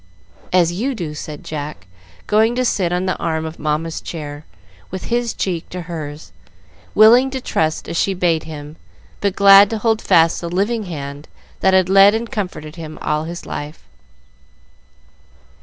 "As 0.51 0.71
you 0.71 0.95
do," 0.95 1.13
said 1.13 1.43
Jack, 1.43 1.85
going 2.25 2.55
to 2.55 2.65
sit 2.65 2.91
on 2.91 3.05
the 3.05 3.15
arm 3.19 3.45
of 3.45 3.59
Mamma's 3.59 4.01
chair, 4.01 4.45
with 4.89 5.09
his 5.13 5.31
cheek 5.31 5.69
to 5.69 5.81
hers, 5.83 6.31
willing 6.95 7.29
to 7.29 7.39
trust 7.39 7.87
as 7.87 7.97
she 7.97 8.15
bade 8.15 8.45
him, 8.45 8.77
but 9.19 9.35
glad 9.35 9.69
to 9.69 9.77
hold 9.77 10.01
fast 10.01 10.41
the 10.41 10.49
living 10.49 10.85
hand 10.85 11.27
that 11.59 11.75
had 11.75 11.87
led 11.87 12.15
and 12.15 12.31
comforted 12.31 12.77
him 12.77 12.97
all 12.99 13.25
his 13.25 13.45
life. 13.45 13.83